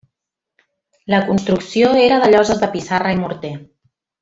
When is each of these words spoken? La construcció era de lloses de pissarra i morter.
La 1.15 1.19
construcció 1.27 1.91
era 2.05 2.19
de 2.25 2.31
lloses 2.33 2.65
de 2.65 2.71
pissarra 2.79 3.13
i 3.19 3.21
morter. 3.23 3.55